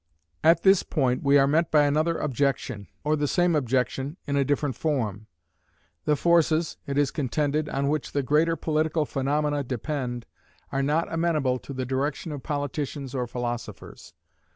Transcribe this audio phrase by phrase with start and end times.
[0.43, 4.43] At this point we are met by another objection, or the same objection in a
[4.43, 5.27] different form.
[6.05, 10.25] The forces, it is contended, on which the greater political phenomena depend,
[10.71, 14.15] are not amenable to the direction of politicians or philosophers.